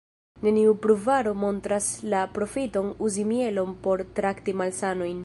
[0.45, 5.19] Neniu pruvaro montras la profiton uzi mielon por trakti malsanojn.